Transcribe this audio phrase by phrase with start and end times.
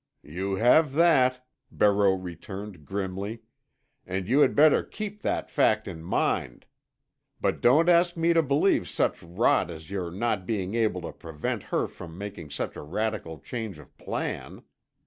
[0.23, 3.43] "You have that," Barreau returned grimly,
[4.03, 6.65] "and you had better keep that fact in mind.
[7.39, 11.61] But don't ask me to believe such rot as your not being able to prevent
[11.65, 14.63] her from making such a radical change of plan.